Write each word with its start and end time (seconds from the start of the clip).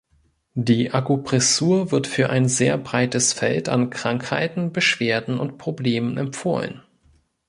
Die 0.55 0.89
Akupressur 0.93 1.91
wird 1.91 2.07
für 2.07 2.31
ein 2.31 2.47
sehr 2.47 2.79
breites 2.79 3.33
Feld 3.33 3.69
an 3.69 3.91
Krankheiten, 3.91 4.73
Beschwerden 4.73 5.39
und 5.39 5.59
Problemen 5.59 6.17
empfohlen. 6.17 6.81